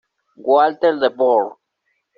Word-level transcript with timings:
Walter 0.47 0.93
de 0.99 1.09
Burgh 1.17 1.55